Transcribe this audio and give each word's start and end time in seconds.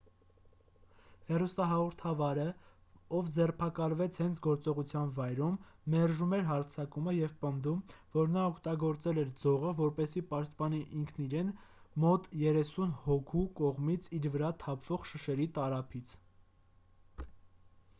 հեռուստահաղորդավարը 1.25 2.45
ով 3.17 3.27
ձերբակալվեց 3.35 4.15
հենց 4.21 4.39
գործողության 4.45 5.11
վայրում 5.19 5.59
մերժում 5.95 6.33
էր 6.39 6.47
հարձակումը 6.47 7.13
և 7.17 7.35
պնդում 7.45 7.83
որ 8.17 8.33
նա 8.37 8.47
օգտագործել 8.53 9.21
էր 9.25 9.31
ձողը 9.43 9.75
որպեսզի 9.83 10.25
պաշտպանի 10.33 10.81
ինքն 11.03 11.27
իրեն 11.29 11.53
մոտ 12.07 12.27
երեսուն 12.47 12.97
հոգու 13.05 13.45
կողմից 13.63 14.11
իր 14.21 14.27
վրա 14.37 14.53
թափվող 14.67 15.09
շշերի 15.15 15.51
տարափից 15.63 16.19